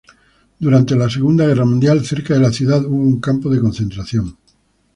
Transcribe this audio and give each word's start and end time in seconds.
Durante 0.57 0.95
la 0.95 1.07
Segunda 1.07 1.45
Guerra 1.45 1.63
Mundial 1.63 2.03
cerca 2.03 2.33
de 2.33 2.39
la 2.39 2.51
ciudad 2.51 2.83
hubo 2.83 2.95
un 2.95 3.19
campo 3.21 3.51
de 3.51 3.61
concentración. 3.61 4.35